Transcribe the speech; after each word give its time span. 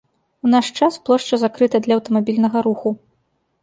У 0.47 0.49
наш 0.53 0.71
час 0.79 0.97
плошча 1.11 1.41
закрыта 1.43 1.85
для 1.87 1.93
аўтамабільнага 2.01 2.59
руху. 2.71 2.99